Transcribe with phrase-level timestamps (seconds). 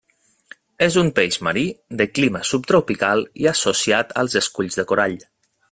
[0.85, 1.65] És un peix marí
[2.01, 5.19] de clima subtropical i associat als esculls de corall.